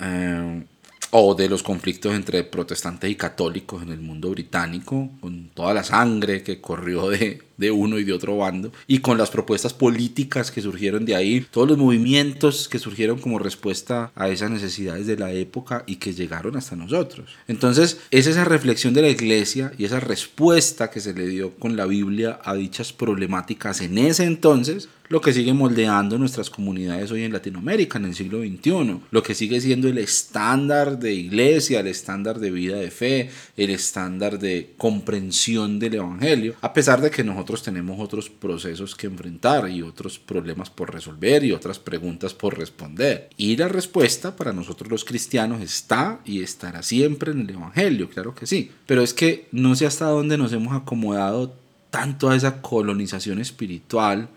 Eh, 0.00 0.64
o 1.10 1.34
de 1.34 1.48
los 1.48 1.62
conflictos 1.62 2.14
entre 2.14 2.44
protestantes 2.44 3.10
y 3.10 3.14
católicos 3.14 3.82
en 3.82 3.90
el 3.90 4.00
mundo 4.00 4.30
británico, 4.30 5.10
con 5.20 5.48
toda 5.54 5.74
la 5.74 5.84
sangre 5.84 6.42
que 6.42 6.60
corrió 6.60 7.08
de, 7.08 7.42
de 7.56 7.70
uno 7.70 7.98
y 7.98 8.04
de 8.04 8.12
otro 8.12 8.36
bando, 8.36 8.72
y 8.86 8.98
con 8.98 9.18
las 9.18 9.30
propuestas 9.30 9.74
políticas 9.74 10.50
que 10.50 10.62
surgieron 10.62 11.04
de 11.04 11.16
ahí, 11.16 11.46
todos 11.50 11.68
los 11.68 11.78
movimientos 11.78 12.68
que 12.68 12.78
surgieron 12.78 13.18
como 13.18 13.38
respuesta 13.38 14.12
a 14.14 14.28
esas 14.28 14.50
necesidades 14.50 15.06
de 15.06 15.16
la 15.16 15.32
época 15.32 15.84
y 15.86 15.96
que 15.96 16.12
llegaron 16.12 16.56
hasta 16.56 16.76
nosotros. 16.76 17.30
Entonces, 17.48 18.00
es 18.10 18.26
esa 18.26 18.44
reflexión 18.44 18.94
de 18.94 19.02
la 19.02 19.08
iglesia 19.08 19.72
y 19.78 19.84
esa 19.84 20.00
respuesta 20.00 20.90
que 20.90 21.00
se 21.00 21.14
le 21.14 21.26
dio 21.26 21.54
con 21.54 21.76
la 21.76 21.86
Biblia 21.86 22.38
a 22.44 22.54
dichas 22.54 22.92
problemáticas 22.92 23.80
en 23.80 23.98
ese 23.98 24.24
entonces, 24.24 24.88
lo 25.08 25.20
que 25.20 25.32
sigue 25.32 25.52
moldeando 25.52 26.18
nuestras 26.18 26.50
comunidades 26.50 27.10
hoy 27.10 27.24
en 27.24 27.32
Latinoamérica 27.32 27.98
en 27.98 28.06
el 28.06 28.14
siglo 28.14 28.40
XXI, 28.40 29.00
lo 29.10 29.22
que 29.22 29.34
sigue 29.34 29.60
siendo 29.60 29.88
el 29.88 29.98
estándar 29.98 30.98
de 30.98 31.14
iglesia, 31.14 31.80
el 31.80 31.86
estándar 31.86 32.38
de 32.38 32.50
vida 32.50 32.76
de 32.76 32.90
fe, 32.90 33.30
el 33.56 33.70
estándar 33.70 34.38
de 34.38 34.74
comprensión 34.76 35.78
del 35.78 35.94
Evangelio, 35.94 36.54
a 36.60 36.72
pesar 36.72 37.00
de 37.00 37.10
que 37.10 37.24
nosotros 37.24 37.62
tenemos 37.62 38.00
otros 38.00 38.28
procesos 38.28 38.94
que 38.94 39.06
enfrentar 39.06 39.68
y 39.70 39.82
otros 39.82 40.18
problemas 40.18 40.70
por 40.70 40.92
resolver 40.92 41.44
y 41.44 41.52
otras 41.52 41.78
preguntas 41.78 42.34
por 42.34 42.58
responder. 42.58 43.30
Y 43.36 43.56
la 43.56 43.68
respuesta 43.68 44.36
para 44.36 44.52
nosotros 44.52 44.90
los 44.90 45.04
cristianos 45.04 45.62
está 45.62 46.20
y 46.24 46.42
estará 46.42 46.82
siempre 46.82 47.32
en 47.32 47.40
el 47.40 47.50
Evangelio, 47.50 48.08
claro 48.08 48.34
que 48.34 48.46
sí. 48.46 48.70
Pero 48.86 49.02
es 49.02 49.14
que 49.14 49.48
no 49.52 49.74
sé 49.74 49.86
hasta 49.86 50.06
dónde 50.06 50.38
nos 50.38 50.52
hemos 50.52 50.74
acomodado 50.74 51.54
tanto 51.90 52.28
a 52.28 52.36
esa 52.36 52.60
colonización 52.60 53.40
espiritual 53.40 54.28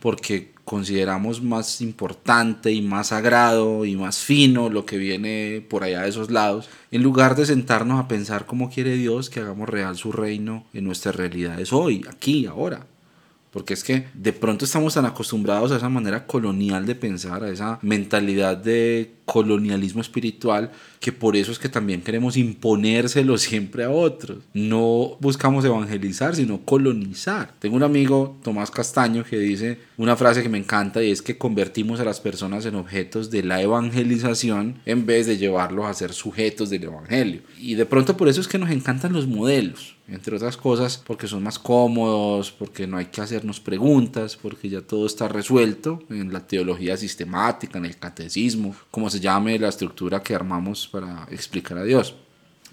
porque 0.00 0.52
consideramos 0.64 1.42
más 1.42 1.80
importante 1.80 2.72
y 2.72 2.82
más 2.82 3.08
sagrado 3.08 3.84
y 3.84 3.94
más 3.94 4.18
fino 4.18 4.68
lo 4.68 4.84
que 4.84 4.98
viene 4.98 5.64
por 5.68 5.84
allá 5.84 6.02
de 6.02 6.08
esos 6.08 6.30
lados, 6.30 6.68
en 6.90 7.02
lugar 7.02 7.36
de 7.36 7.46
sentarnos 7.46 8.00
a 8.00 8.08
pensar 8.08 8.46
cómo 8.46 8.68
quiere 8.68 8.96
Dios 8.96 9.30
que 9.30 9.40
hagamos 9.40 9.68
real 9.68 9.96
su 9.96 10.10
reino 10.10 10.66
en 10.74 10.84
nuestras 10.84 11.14
realidades 11.14 11.72
hoy, 11.72 12.04
aquí, 12.10 12.46
ahora. 12.46 12.86
Porque 13.52 13.74
es 13.74 13.84
que 13.84 14.08
de 14.12 14.32
pronto 14.32 14.64
estamos 14.64 14.94
tan 14.94 15.06
acostumbrados 15.06 15.72
a 15.72 15.76
esa 15.76 15.88
manera 15.88 16.26
colonial 16.26 16.84
de 16.84 16.94
pensar, 16.94 17.44
a 17.44 17.50
esa 17.50 17.78
mentalidad 17.80 18.56
de 18.56 19.15
colonialismo 19.26 20.00
espiritual, 20.00 20.70
que 21.00 21.12
por 21.12 21.36
eso 21.36 21.52
es 21.52 21.58
que 21.58 21.68
también 21.68 22.00
queremos 22.00 22.38
imponérselo 22.38 23.36
siempre 23.36 23.84
a 23.84 23.90
otros. 23.90 24.38
No 24.54 25.18
buscamos 25.20 25.64
evangelizar, 25.64 26.34
sino 26.34 26.62
colonizar. 26.62 27.52
Tengo 27.58 27.76
un 27.76 27.82
amigo, 27.82 28.38
Tomás 28.42 28.70
Castaño, 28.70 29.24
que 29.24 29.38
dice 29.38 29.78
una 29.98 30.16
frase 30.16 30.42
que 30.42 30.48
me 30.48 30.58
encanta 30.58 31.02
y 31.02 31.10
es 31.10 31.20
que 31.20 31.36
convertimos 31.36 32.00
a 32.00 32.04
las 32.04 32.20
personas 32.20 32.64
en 32.64 32.76
objetos 32.76 33.30
de 33.30 33.42
la 33.42 33.60
evangelización 33.60 34.80
en 34.86 35.04
vez 35.04 35.26
de 35.26 35.36
llevarlos 35.36 35.86
a 35.86 35.94
ser 35.94 36.12
sujetos 36.12 36.70
del 36.70 36.84
evangelio. 36.84 37.42
Y 37.58 37.74
de 37.74 37.84
pronto 37.84 38.16
por 38.16 38.28
eso 38.28 38.40
es 38.40 38.48
que 38.48 38.58
nos 38.58 38.70
encantan 38.70 39.12
los 39.12 39.26
modelos 39.26 39.96
entre 40.08 40.36
otras 40.36 40.56
cosas 40.56 41.02
porque 41.04 41.26
son 41.26 41.42
más 41.42 41.58
cómodos, 41.58 42.52
porque 42.52 42.86
no 42.86 42.96
hay 42.96 43.06
que 43.06 43.20
hacernos 43.20 43.60
preguntas, 43.60 44.36
porque 44.36 44.68
ya 44.68 44.80
todo 44.80 45.06
está 45.06 45.28
resuelto 45.28 46.02
en 46.10 46.32
la 46.32 46.46
teología 46.46 46.96
sistemática, 46.96 47.78
en 47.78 47.86
el 47.86 47.98
catecismo, 47.98 48.74
como 48.90 49.10
se 49.10 49.15
llame 49.20 49.58
la 49.58 49.68
estructura 49.68 50.22
que 50.22 50.34
armamos 50.34 50.86
para 50.86 51.26
explicar 51.30 51.78
a 51.78 51.84
Dios. 51.84 52.14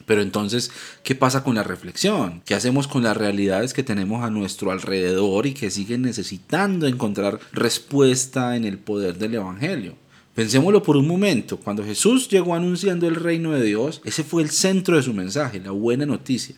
Pero 0.05 0.21
entonces, 0.21 0.71
¿qué 1.03 1.15
pasa 1.15 1.43
con 1.43 1.55
la 1.55 1.63
reflexión? 1.63 2.41
¿Qué 2.45 2.55
hacemos 2.55 2.87
con 2.87 3.03
las 3.03 3.15
realidades 3.15 3.73
que 3.73 3.83
tenemos 3.83 4.23
a 4.23 4.29
nuestro 4.29 4.71
alrededor 4.71 5.45
y 5.45 5.53
que 5.53 5.71
siguen 5.71 6.01
necesitando 6.01 6.87
encontrar 6.87 7.39
respuesta 7.53 8.55
en 8.55 8.65
el 8.65 8.77
poder 8.77 9.17
del 9.17 9.35
Evangelio? 9.35 9.95
Pensémoslo 10.35 10.83
por 10.83 10.97
un 10.97 11.07
momento, 11.07 11.57
cuando 11.57 11.85
Jesús 11.85 12.27
llegó 12.27 12.55
anunciando 12.55 13.07
el 13.07 13.15
reino 13.15 13.51
de 13.51 13.63
Dios, 13.63 14.01
ese 14.03 14.23
fue 14.23 14.41
el 14.41 14.49
centro 14.49 14.97
de 14.97 15.03
su 15.03 15.13
mensaje, 15.13 15.59
la 15.59 15.71
buena 15.71 16.05
noticia 16.05 16.55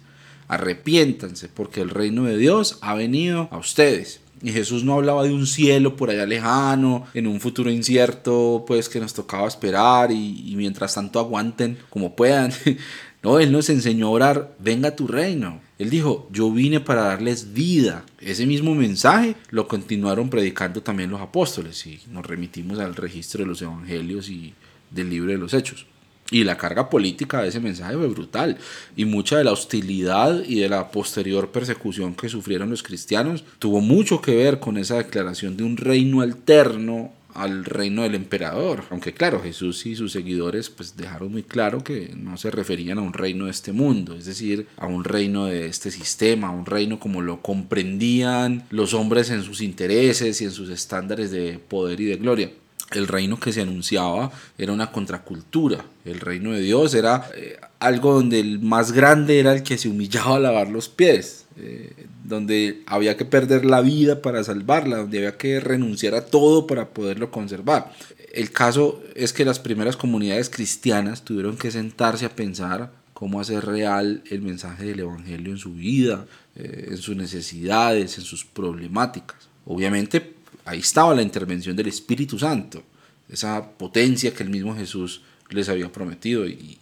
arrepiéntanse 0.47 1.49
porque 1.49 1.81
el 1.81 1.89
reino 1.89 2.23
de 2.23 2.37
Dios 2.37 2.77
ha 2.81 2.93
venido 2.93 3.47
a 3.51 3.57
ustedes. 3.57 4.21
Y 4.45 4.51
Jesús 4.51 4.83
no 4.83 4.93
hablaba 4.93 5.23
de 5.23 5.33
un 5.33 5.47
cielo 5.47 5.95
por 5.95 6.11
allá 6.11 6.27
lejano, 6.27 7.07
en 7.15 7.25
un 7.25 7.39
futuro 7.39 7.71
incierto, 7.71 8.63
pues 8.67 8.87
que 8.89 8.99
nos 8.99 9.15
tocaba 9.15 9.47
esperar 9.47 10.11
y, 10.11 10.53
mientras 10.55 10.93
tanto 10.93 11.17
aguanten 11.19 11.79
como 11.89 12.15
puedan. 12.15 12.53
No, 13.23 13.39
Él 13.39 13.51
nos 13.51 13.71
enseñó 13.71 14.05
a 14.05 14.11
orar, 14.11 14.55
venga 14.59 14.95
tu 14.95 15.07
reino. 15.07 15.59
Él 15.79 15.89
dijo, 15.89 16.29
yo 16.31 16.51
vine 16.51 16.79
para 16.79 17.05
darles 17.05 17.53
vida. 17.53 18.05
Ese 18.19 18.45
mismo 18.45 18.75
mensaje 18.75 19.35
lo 19.49 19.67
continuaron 19.67 20.29
predicando 20.29 20.83
también 20.83 21.09
los 21.09 21.19
apóstoles 21.19 21.87
y 21.87 21.99
nos 22.11 22.23
remitimos 22.23 22.77
al 22.77 22.95
registro 22.95 23.41
de 23.41 23.47
los 23.47 23.63
evangelios 23.63 24.29
y 24.29 24.53
del 24.91 25.09
libro 25.09 25.31
de 25.31 25.39
los 25.39 25.55
hechos. 25.55 25.87
Y 26.31 26.43
la 26.43 26.57
carga 26.57 26.89
política 26.89 27.41
de 27.41 27.49
ese 27.49 27.59
mensaje 27.59 27.95
fue 27.95 28.07
brutal. 28.07 28.57
Y 28.95 29.05
mucha 29.05 29.37
de 29.37 29.43
la 29.43 29.51
hostilidad 29.51 30.43
y 30.43 30.59
de 30.59 30.69
la 30.69 30.89
posterior 30.89 31.51
persecución 31.51 32.15
que 32.15 32.29
sufrieron 32.29 32.71
los 32.71 32.81
cristianos 32.81 33.43
tuvo 33.59 33.79
mucho 33.79 34.21
que 34.21 34.35
ver 34.35 34.59
con 34.59 34.77
esa 34.77 34.97
declaración 34.97 35.55
de 35.55 35.63
un 35.63 35.77
reino 35.77 36.21
alterno 36.21 37.11
al 37.35 37.65
reino 37.65 38.03
del 38.03 38.15
emperador. 38.15 38.85
Aunque 38.89 39.13
claro, 39.13 39.41
Jesús 39.41 39.85
y 39.85 39.95
sus 39.95 40.13
seguidores 40.13 40.69
pues 40.69 40.97
dejaron 40.97 41.31
muy 41.31 41.43
claro 41.43 41.83
que 41.83 42.11
no 42.15 42.37
se 42.37 42.49
referían 42.49 42.97
a 42.97 43.01
un 43.01 43.13
reino 43.13 43.45
de 43.45 43.51
este 43.51 43.71
mundo, 43.73 44.15
es 44.15 44.25
decir, 44.25 44.67
a 44.77 44.87
un 44.87 45.03
reino 45.03 45.45
de 45.45 45.67
este 45.67 45.91
sistema, 45.91 46.47
a 46.47 46.51
un 46.51 46.65
reino 46.65 46.99
como 46.99 47.21
lo 47.21 47.41
comprendían 47.41 48.63
los 48.71 48.93
hombres 48.93 49.29
en 49.29 49.43
sus 49.43 49.61
intereses 49.61 50.41
y 50.41 50.45
en 50.45 50.51
sus 50.51 50.69
estándares 50.69 51.29
de 51.29 51.59
poder 51.59 51.99
y 52.01 52.05
de 52.05 52.15
gloria 52.15 52.51
el 52.91 53.07
reino 53.07 53.39
que 53.39 53.51
se 53.51 53.61
anunciaba 53.61 54.31
era 54.57 54.71
una 54.71 54.91
contracultura. 54.91 55.85
El 56.03 56.19
reino 56.19 56.51
de 56.51 56.61
Dios 56.61 56.93
era 56.93 57.29
eh, 57.35 57.57
algo 57.79 58.13
donde 58.13 58.39
el 58.39 58.59
más 58.59 58.91
grande 58.91 59.39
era 59.39 59.53
el 59.53 59.63
que 59.63 59.77
se 59.77 59.89
humillaba 59.89 60.35
a 60.35 60.39
lavar 60.39 60.69
los 60.69 60.89
pies, 60.89 61.45
eh, 61.57 62.07
donde 62.23 62.83
había 62.85 63.17
que 63.17 63.25
perder 63.25 63.65
la 63.65 63.81
vida 63.81 64.21
para 64.21 64.43
salvarla, 64.43 64.97
donde 64.97 65.17
había 65.19 65.37
que 65.37 65.59
renunciar 65.59 66.13
a 66.15 66.25
todo 66.25 66.67
para 66.67 66.89
poderlo 66.89 67.31
conservar. 67.31 67.91
El 68.33 68.51
caso 68.51 69.01
es 69.15 69.33
que 69.33 69.45
las 69.45 69.59
primeras 69.59 69.95
comunidades 69.95 70.49
cristianas 70.49 71.23
tuvieron 71.23 71.57
que 71.57 71.71
sentarse 71.71 72.25
a 72.25 72.35
pensar 72.35 72.91
cómo 73.13 73.39
hacer 73.39 73.65
real 73.65 74.21
el 74.29 74.41
mensaje 74.41 74.85
del 74.85 74.99
Evangelio 74.99 75.51
en 75.51 75.57
su 75.57 75.73
vida, 75.73 76.25
eh, 76.55 76.89
en 76.89 76.97
sus 76.97 77.15
necesidades, 77.15 78.17
en 78.17 78.25
sus 78.25 78.43
problemáticas. 78.43 79.47
Obviamente 79.65 80.35
ahí 80.65 80.79
estaba 80.79 81.15
la 81.15 81.21
intervención 81.21 81.75
del 81.75 81.87
Espíritu 81.87 82.37
Santo, 82.37 82.83
esa 83.29 83.71
potencia 83.77 84.33
que 84.33 84.43
el 84.43 84.49
mismo 84.49 84.75
Jesús 84.75 85.21
les 85.49 85.69
había 85.69 85.91
prometido 85.91 86.47
y, 86.47 86.77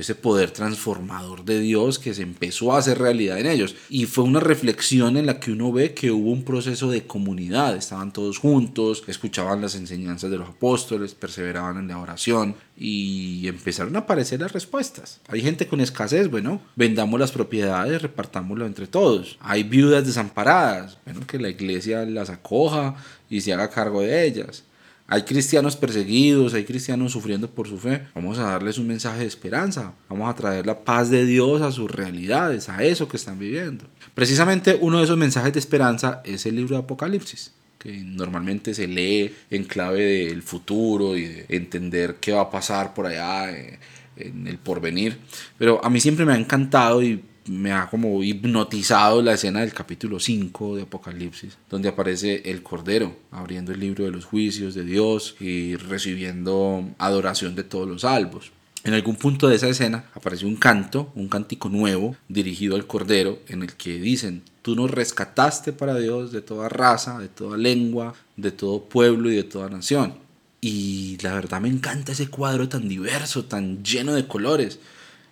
ese 0.00 0.14
poder 0.14 0.50
transformador 0.50 1.44
de 1.44 1.60
Dios 1.60 1.98
que 1.98 2.14
se 2.14 2.22
empezó 2.22 2.72
a 2.72 2.78
hacer 2.78 2.98
realidad 2.98 3.38
en 3.38 3.46
ellos. 3.46 3.74
Y 3.88 4.06
fue 4.06 4.24
una 4.24 4.40
reflexión 4.40 5.16
en 5.16 5.26
la 5.26 5.40
que 5.40 5.52
uno 5.52 5.72
ve 5.72 5.94
que 5.94 6.10
hubo 6.10 6.30
un 6.30 6.44
proceso 6.44 6.90
de 6.90 7.06
comunidad, 7.06 7.76
estaban 7.76 8.12
todos 8.12 8.38
juntos, 8.38 9.02
escuchaban 9.06 9.60
las 9.60 9.74
enseñanzas 9.74 10.30
de 10.30 10.38
los 10.38 10.48
apóstoles, 10.48 11.14
perseveraban 11.14 11.78
en 11.78 11.88
la 11.88 11.98
oración 11.98 12.54
y 12.76 13.46
empezaron 13.46 13.94
a 13.96 14.00
aparecer 14.00 14.40
las 14.40 14.52
respuestas. 14.52 15.20
Hay 15.28 15.42
gente 15.42 15.66
con 15.66 15.80
escasez, 15.80 16.30
bueno, 16.30 16.60
vendamos 16.76 17.20
las 17.20 17.32
propiedades, 17.32 18.02
repartámoslo 18.02 18.66
entre 18.66 18.86
todos. 18.86 19.36
Hay 19.40 19.64
viudas 19.64 20.06
desamparadas, 20.06 20.98
bueno, 21.04 21.26
que 21.26 21.38
la 21.38 21.50
iglesia 21.50 22.04
las 22.06 22.30
acoja 22.30 22.96
y 23.28 23.42
se 23.42 23.52
haga 23.52 23.70
cargo 23.70 24.00
de 24.00 24.26
ellas. 24.26 24.64
Hay 25.12 25.22
cristianos 25.24 25.74
perseguidos, 25.74 26.54
hay 26.54 26.64
cristianos 26.64 27.10
sufriendo 27.10 27.50
por 27.50 27.66
su 27.66 27.78
fe. 27.78 28.06
Vamos 28.14 28.38
a 28.38 28.44
darles 28.44 28.78
un 28.78 28.86
mensaje 28.86 29.18
de 29.20 29.26
esperanza. 29.26 29.92
Vamos 30.08 30.30
a 30.30 30.36
traer 30.36 30.66
la 30.66 30.84
paz 30.84 31.10
de 31.10 31.26
Dios 31.26 31.62
a 31.62 31.72
sus 31.72 31.90
realidades, 31.90 32.68
a 32.68 32.84
eso 32.84 33.08
que 33.08 33.16
están 33.16 33.36
viviendo. 33.36 33.84
Precisamente 34.14 34.78
uno 34.80 34.98
de 34.98 35.04
esos 35.04 35.18
mensajes 35.18 35.52
de 35.52 35.58
esperanza 35.58 36.22
es 36.24 36.46
el 36.46 36.54
libro 36.54 36.76
de 36.76 36.82
Apocalipsis 36.84 37.52
que 37.80 37.92
normalmente 38.04 38.74
se 38.74 38.86
lee 38.86 39.34
en 39.50 39.64
clave 39.64 40.26
del 40.26 40.42
futuro 40.42 41.16
y 41.16 41.24
de 41.24 41.46
entender 41.48 42.16
qué 42.20 42.32
va 42.32 42.42
a 42.42 42.50
pasar 42.50 42.92
por 42.92 43.06
allá 43.06 43.50
eh, 43.50 43.78
en 44.16 44.46
el 44.46 44.58
porvenir. 44.58 45.18
Pero 45.58 45.82
a 45.82 45.88
mí 45.88 45.98
siempre 45.98 46.26
me 46.26 46.34
ha 46.34 46.36
encantado 46.36 47.02
y 47.02 47.24
me 47.50 47.72
ha 47.72 47.90
como 47.90 48.22
hipnotizado 48.22 49.22
la 49.22 49.32
escena 49.32 49.60
del 49.60 49.74
capítulo 49.74 50.20
5 50.20 50.76
de 50.76 50.82
Apocalipsis, 50.82 51.58
donde 51.68 51.88
aparece 51.88 52.48
el 52.48 52.62
Cordero 52.62 53.16
abriendo 53.32 53.72
el 53.72 53.80
libro 53.80 54.04
de 54.04 54.12
los 54.12 54.24
juicios 54.24 54.74
de 54.74 54.84
Dios 54.84 55.34
y 55.40 55.74
recibiendo 55.74 56.88
adoración 56.98 57.56
de 57.56 57.64
todos 57.64 57.88
los 57.88 58.02
salvos. 58.02 58.52
En 58.84 58.94
algún 58.94 59.16
punto 59.16 59.48
de 59.48 59.56
esa 59.56 59.68
escena 59.68 60.04
aparece 60.14 60.46
un 60.46 60.54
canto, 60.54 61.10
un 61.16 61.28
cántico 61.28 61.68
nuevo 61.68 62.16
dirigido 62.28 62.76
al 62.76 62.86
Cordero, 62.86 63.40
en 63.48 63.62
el 63.62 63.74
que 63.74 63.98
dicen, 63.98 64.42
tú 64.62 64.76
nos 64.76 64.90
rescataste 64.90 65.72
para 65.72 65.98
Dios 65.98 66.30
de 66.30 66.42
toda 66.42 66.68
raza, 66.68 67.18
de 67.18 67.28
toda 67.28 67.58
lengua, 67.58 68.14
de 68.36 68.52
todo 68.52 68.84
pueblo 68.84 69.28
y 69.30 69.34
de 69.34 69.44
toda 69.44 69.68
nación. 69.68 70.14
Y 70.60 71.18
la 71.20 71.34
verdad 71.34 71.60
me 71.60 71.68
encanta 71.68 72.12
ese 72.12 72.28
cuadro 72.28 72.68
tan 72.68 72.88
diverso, 72.88 73.44
tan 73.44 73.82
lleno 73.82 74.14
de 74.14 74.28
colores. 74.28 74.78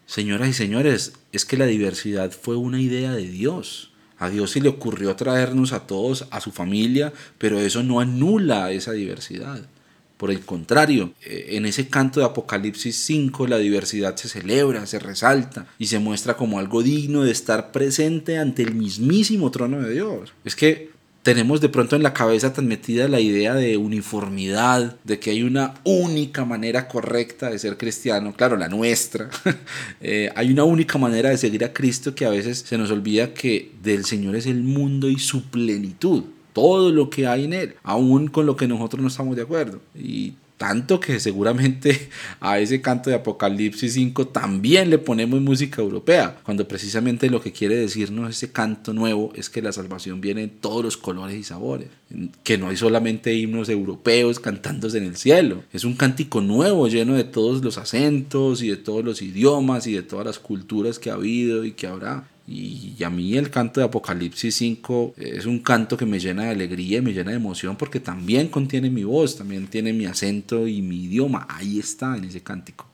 Señoras 0.08 0.48
y 0.48 0.52
señores, 0.54 1.12
es 1.32 1.44
que 1.44 1.58
la 1.58 1.66
diversidad 1.66 2.32
fue 2.32 2.56
una 2.56 2.80
idea 2.80 3.12
de 3.12 3.28
Dios. 3.28 3.90
A 4.16 4.30
Dios 4.30 4.52
se 4.52 4.62
le 4.62 4.70
ocurrió 4.70 5.14
traernos 5.16 5.74
a 5.74 5.86
todos, 5.86 6.26
a 6.30 6.40
su 6.40 6.50
familia, 6.50 7.12
pero 7.36 7.60
eso 7.60 7.82
no 7.82 8.00
anula 8.00 8.72
esa 8.72 8.92
diversidad. 8.92 9.60
Por 10.16 10.30
el 10.30 10.40
contrario, 10.40 11.12
eh, 11.26 11.48
en 11.50 11.66
ese 11.66 11.88
canto 11.88 12.20
de 12.20 12.26
Apocalipsis 12.26 12.96
5 12.96 13.48
la 13.48 13.58
diversidad 13.58 14.16
se 14.16 14.30
celebra, 14.30 14.86
se 14.86 14.98
resalta 14.98 15.66
y 15.78 15.88
se 15.88 15.98
muestra 15.98 16.38
como 16.38 16.58
algo 16.58 16.82
digno 16.82 17.24
de 17.24 17.30
estar 17.30 17.70
presente 17.70 18.38
ante 18.38 18.62
el 18.62 18.74
mismísimo 18.74 19.50
trono 19.50 19.82
de 19.82 19.92
Dios. 19.92 20.32
Es 20.42 20.56
que 20.56 20.90
tenemos 21.22 21.60
de 21.60 21.68
pronto 21.68 21.96
en 21.96 22.02
la 22.02 22.14
cabeza 22.14 22.52
tan 22.52 22.66
metida 22.66 23.08
la 23.08 23.20
idea 23.20 23.54
de 23.54 23.76
uniformidad, 23.76 24.96
de 25.04 25.18
que 25.18 25.30
hay 25.30 25.42
una 25.42 25.74
única 25.84 26.44
manera 26.44 26.88
correcta 26.88 27.50
de 27.50 27.58
ser 27.58 27.76
cristiano, 27.76 28.32
claro, 28.34 28.56
la 28.56 28.68
nuestra. 28.68 29.30
Eh, 30.00 30.30
hay 30.36 30.52
una 30.52 30.64
única 30.64 30.96
manera 30.96 31.30
de 31.30 31.36
seguir 31.36 31.64
a 31.64 31.72
Cristo 31.72 32.14
que 32.14 32.24
a 32.24 32.30
veces 32.30 32.58
se 32.66 32.78
nos 32.78 32.90
olvida 32.90 33.34
que 33.34 33.72
del 33.82 34.04
Señor 34.04 34.36
es 34.36 34.46
el 34.46 34.62
mundo 34.62 35.08
y 35.08 35.18
su 35.18 35.42
plenitud, 35.50 36.24
todo 36.52 36.92
lo 36.92 37.10
que 37.10 37.26
hay 37.26 37.44
en 37.44 37.52
él, 37.52 37.74
aún 37.82 38.28
con 38.28 38.46
lo 38.46 38.56
que 38.56 38.68
nosotros 38.68 39.02
no 39.02 39.08
estamos 39.08 39.34
de 39.34 39.42
acuerdo. 39.42 39.80
Y 39.94 40.34
tanto 40.58 41.00
que 41.00 41.20
seguramente 41.20 42.10
a 42.40 42.58
ese 42.58 42.82
canto 42.82 43.08
de 43.08 43.16
Apocalipsis 43.16 43.94
5 43.94 44.28
también 44.28 44.90
le 44.90 44.98
ponemos 44.98 45.40
música 45.40 45.80
europea, 45.80 46.36
cuando 46.42 46.68
precisamente 46.68 47.30
lo 47.30 47.40
que 47.40 47.52
quiere 47.52 47.76
decirnos 47.76 48.30
ese 48.30 48.52
canto 48.52 48.92
nuevo 48.92 49.32
es 49.34 49.48
que 49.48 49.62
la 49.62 49.72
salvación 49.72 50.20
viene 50.20 50.42
en 50.42 50.50
todos 50.50 50.84
los 50.84 50.96
colores 50.96 51.36
y 51.36 51.44
sabores, 51.44 51.88
que 52.42 52.58
no 52.58 52.68
hay 52.68 52.76
solamente 52.76 53.34
himnos 53.34 53.68
europeos 53.68 54.40
cantándose 54.40 54.98
en 54.98 55.04
el 55.04 55.16
cielo, 55.16 55.62
es 55.72 55.84
un 55.84 55.94
cántico 55.94 56.40
nuevo 56.40 56.88
lleno 56.88 57.14
de 57.14 57.24
todos 57.24 57.62
los 57.62 57.78
acentos 57.78 58.62
y 58.62 58.68
de 58.68 58.76
todos 58.76 59.04
los 59.04 59.22
idiomas 59.22 59.86
y 59.86 59.92
de 59.94 60.02
todas 60.02 60.26
las 60.26 60.38
culturas 60.38 60.98
que 60.98 61.10
ha 61.10 61.14
habido 61.14 61.64
y 61.64 61.72
que 61.72 61.86
habrá. 61.86 62.26
Y 62.50 63.04
a 63.04 63.10
mí 63.10 63.36
el 63.36 63.50
canto 63.50 63.80
de 63.80 63.86
Apocalipsis 63.86 64.54
5 64.54 65.14
es 65.18 65.44
un 65.44 65.58
canto 65.58 65.98
que 65.98 66.06
me 66.06 66.18
llena 66.18 66.44
de 66.44 66.50
alegría 66.50 66.98
y 66.98 67.02
me 67.02 67.12
llena 67.12 67.32
de 67.32 67.36
emoción 67.36 67.76
porque 67.76 68.00
también 68.00 68.48
contiene 68.48 68.88
mi 68.88 69.04
voz, 69.04 69.36
también 69.36 69.66
tiene 69.66 69.92
mi 69.92 70.06
acento 70.06 70.66
y 70.66 70.80
mi 70.80 71.04
idioma. 71.04 71.46
Ahí 71.50 71.78
está 71.78 72.16
en 72.16 72.24
ese 72.24 72.42
cántico. 72.42 72.86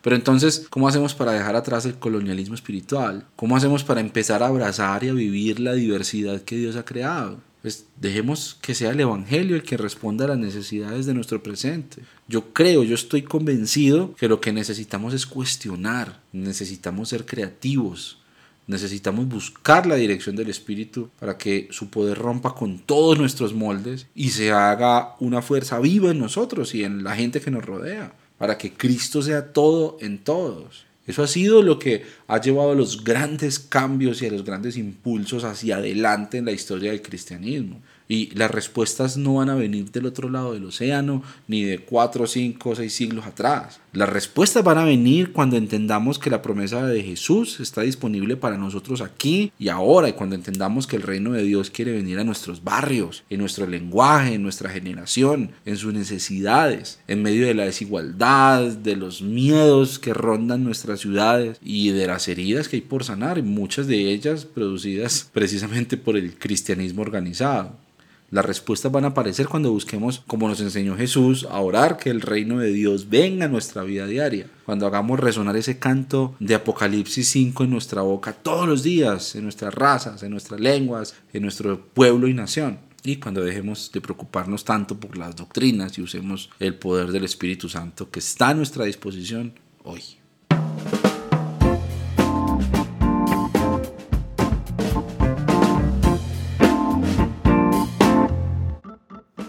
Pero 0.00 0.16
entonces, 0.16 0.66
¿cómo 0.70 0.88
hacemos 0.88 1.14
para 1.14 1.32
dejar 1.32 1.54
atrás 1.56 1.84
el 1.84 1.96
colonialismo 1.96 2.54
espiritual? 2.54 3.26
¿Cómo 3.36 3.54
hacemos 3.54 3.84
para 3.84 4.00
empezar 4.00 4.42
a 4.42 4.46
abrazar 4.46 5.04
y 5.04 5.10
a 5.10 5.12
vivir 5.12 5.60
la 5.60 5.74
diversidad 5.74 6.40
que 6.40 6.56
Dios 6.56 6.76
ha 6.76 6.84
creado? 6.84 7.38
Pues 7.60 7.86
dejemos 8.00 8.58
que 8.62 8.74
sea 8.74 8.90
el 8.90 9.00
Evangelio 9.00 9.54
el 9.54 9.62
que 9.62 9.76
responda 9.76 10.24
a 10.24 10.28
las 10.28 10.38
necesidades 10.38 11.04
de 11.04 11.14
nuestro 11.14 11.42
presente. 11.42 12.02
Yo 12.26 12.52
creo, 12.52 12.82
yo 12.82 12.94
estoy 12.94 13.22
convencido 13.22 14.16
que 14.16 14.26
lo 14.26 14.40
que 14.40 14.52
necesitamos 14.52 15.12
es 15.12 15.26
cuestionar, 15.26 16.20
necesitamos 16.32 17.10
ser 17.10 17.24
creativos, 17.24 18.21
Necesitamos 18.66 19.28
buscar 19.28 19.86
la 19.86 19.96
dirección 19.96 20.36
del 20.36 20.48
Espíritu 20.48 21.10
para 21.18 21.36
que 21.36 21.68
su 21.70 21.88
poder 21.88 22.18
rompa 22.18 22.54
con 22.54 22.78
todos 22.78 23.18
nuestros 23.18 23.54
moldes 23.54 24.06
y 24.14 24.30
se 24.30 24.52
haga 24.52 25.16
una 25.18 25.42
fuerza 25.42 25.80
viva 25.80 26.10
en 26.10 26.20
nosotros 26.20 26.74
y 26.74 26.84
en 26.84 27.02
la 27.02 27.16
gente 27.16 27.40
que 27.40 27.50
nos 27.50 27.64
rodea, 27.64 28.12
para 28.38 28.58
que 28.58 28.72
Cristo 28.72 29.20
sea 29.20 29.52
todo 29.52 29.96
en 30.00 30.18
todos. 30.18 30.86
Eso 31.04 31.24
ha 31.24 31.26
sido 31.26 31.62
lo 31.62 31.80
que 31.80 32.04
ha 32.28 32.40
llevado 32.40 32.70
a 32.70 32.76
los 32.76 33.02
grandes 33.02 33.58
cambios 33.58 34.22
y 34.22 34.26
a 34.26 34.30
los 34.30 34.44
grandes 34.44 34.76
impulsos 34.76 35.42
hacia 35.42 35.76
adelante 35.76 36.38
en 36.38 36.44
la 36.44 36.52
historia 36.52 36.92
del 36.92 37.02
cristianismo. 37.02 37.80
Y 38.08 38.30
las 38.36 38.50
respuestas 38.50 39.16
no 39.16 39.34
van 39.34 39.50
a 39.50 39.56
venir 39.56 39.90
del 39.90 40.06
otro 40.06 40.28
lado 40.28 40.52
del 40.52 40.66
océano, 40.66 41.24
ni 41.48 41.64
de 41.64 41.80
cuatro, 41.80 42.26
cinco, 42.28 42.76
seis 42.76 42.94
siglos 42.94 43.26
atrás. 43.26 43.80
Las 43.94 44.08
respuestas 44.08 44.64
van 44.64 44.78
a 44.78 44.86
venir 44.86 45.32
cuando 45.32 45.58
entendamos 45.58 46.18
que 46.18 46.30
la 46.30 46.40
promesa 46.40 46.86
de 46.86 47.02
Jesús 47.02 47.60
está 47.60 47.82
disponible 47.82 48.38
para 48.38 48.56
nosotros 48.56 49.02
aquí 49.02 49.52
y 49.58 49.68
ahora, 49.68 50.08
y 50.08 50.14
cuando 50.14 50.34
entendamos 50.34 50.86
que 50.86 50.96
el 50.96 51.02
reino 51.02 51.32
de 51.32 51.42
Dios 51.42 51.68
quiere 51.68 51.92
venir 51.92 52.18
a 52.18 52.24
nuestros 52.24 52.64
barrios, 52.64 53.22
en 53.28 53.40
nuestro 53.40 53.66
lenguaje, 53.66 54.32
en 54.32 54.42
nuestra 54.42 54.70
generación, 54.70 55.50
en 55.66 55.76
sus 55.76 55.92
necesidades, 55.92 57.00
en 57.06 57.20
medio 57.22 57.46
de 57.46 57.52
la 57.52 57.66
desigualdad, 57.66 58.62
de 58.62 58.96
los 58.96 59.20
miedos 59.20 59.98
que 59.98 60.14
rondan 60.14 60.64
nuestras 60.64 61.00
ciudades 61.00 61.58
y 61.62 61.90
de 61.90 62.06
las 62.06 62.28
heridas 62.28 62.68
que 62.68 62.76
hay 62.76 62.82
por 62.82 63.04
sanar, 63.04 63.42
muchas 63.42 63.88
de 63.88 64.10
ellas 64.10 64.46
producidas 64.46 65.28
precisamente 65.34 65.98
por 65.98 66.16
el 66.16 66.38
cristianismo 66.38 67.02
organizado. 67.02 67.76
Las 68.32 68.46
respuestas 68.46 68.90
van 68.90 69.04
a 69.04 69.08
aparecer 69.08 69.46
cuando 69.46 69.70
busquemos, 69.72 70.22
como 70.26 70.48
nos 70.48 70.58
enseñó 70.62 70.96
Jesús, 70.96 71.46
a 71.50 71.60
orar 71.60 71.98
que 71.98 72.08
el 72.08 72.22
reino 72.22 72.58
de 72.58 72.72
Dios 72.72 73.10
venga 73.10 73.44
a 73.44 73.48
nuestra 73.48 73.82
vida 73.82 74.06
diaria. 74.06 74.46
Cuando 74.64 74.86
hagamos 74.86 75.20
resonar 75.20 75.54
ese 75.54 75.78
canto 75.78 76.34
de 76.40 76.54
Apocalipsis 76.54 77.28
5 77.28 77.64
en 77.64 77.70
nuestra 77.70 78.00
boca 78.00 78.32
todos 78.32 78.66
los 78.66 78.82
días, 78.82 79.34
en 79.34 79.42
nuestras 79.42 79.74
razas, 79.74 80.22
en 80.22 80.30
nuestras 80.30 80.60
lenguas, 80.60 81.14
en 81.34 81.42
nuestro 81.42 81.84
pueblo 81.84 82.26
y 82.26 82.32
nación. 82.32 82.78
Y 83.04 83.16
cuando 83.16 83.42
dejemos 83.42 83.92
de 83.92 84.00
preocuparnos 84.00 84.64
tanto 84.64 84.98
por 84.98 85.18
las 85.18 85.36
doctrinas 85.36 85.98
y 85.98 86.00
usemos 86.00 86.48
el 86.58 86.74
poder 86.74 87.12
del 87.12 87.24
Espíritu 87.24 87.68
Santo 87.68 88.10
que 88.10 88.20
está 88.20 88.48
a 88.48 88.54
nuestra 88.54 88.86
disposición 88.86 89.52
hoy. 89.84 90.21